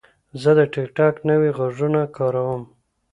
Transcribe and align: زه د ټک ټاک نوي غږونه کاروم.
زه 0.41 0.51
د 0.57 0.59
ټک 0.73 0.89
ټاک 0.97 1.15
نوي 1.29 1.49
غږونه 1.57 2.01
کاروم. 2.17 2.61